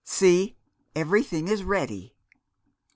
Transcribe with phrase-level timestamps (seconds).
[0.03, 0.57] See,
[0.95, 2.15] everything is ready."